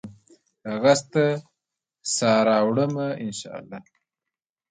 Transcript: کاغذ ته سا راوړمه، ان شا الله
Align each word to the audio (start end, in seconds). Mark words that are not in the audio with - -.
کاغذ 0.63 0.99
ته 1.11 1.25
سا 2.15 2.31
راوړمه، 2.47 3.07
ان 3.23 3.31
شا 3.39 3.51
الله 3.59 3.79